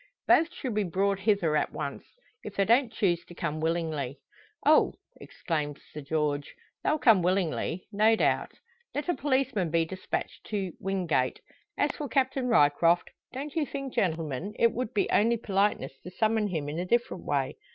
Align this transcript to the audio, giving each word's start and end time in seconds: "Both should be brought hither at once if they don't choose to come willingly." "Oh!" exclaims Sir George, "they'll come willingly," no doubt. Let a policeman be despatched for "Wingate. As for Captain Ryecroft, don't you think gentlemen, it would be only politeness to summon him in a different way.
"Both 0.27 0.51
should 0.51 0.73
be 0.73 0.83
brought 0.83 1.19
hither 1.19 1.55
at 1.55 1.71
once 1.71 2.03
if 2.43 2.55
they 2.55 2.65
don't 2.65 2.91
choose 2.91 3.23
to 3.25 3.35
come 3.35 3.59
willingly." 3.59 4.17
"Oh!" 4.65 4.95
exclaims 5.17 5.79
Sir 5.93 6.01
George, 6.01 6.55
"they'll 6.83 6.97
come 6.97 7.21
willingly," 7.21 7.85
no 7.91 8.15
doubt. 8.15 8.51
Let 8.95 9.09
a 9.09 9.13
policeman 9.13 9.69
be 9.69 9.85
despatched 9.85 10.47
for 10.49 10.71
"Wingate. 10.79 11.39
As 11.77 11.91
for 11.91 12.09
Captain 12.09 12.47
Ryecroft, 12.47 13.11
don't 13.31 13.55
you 13.55 13.63
think 13.63 13.93
gentlemen, 13.93 14.55
it 14.57 14.71
would 14.71 14.91
be 14.91 15.07
only 15.11 15.37
politeness 15.37 15.93
to 16.01 16.09
summon 16.09 16.47
him 16.47 16.67
in 16.67 16.79
a 16.79 16.85
different 16.87 17.25
way. 17.25 17.57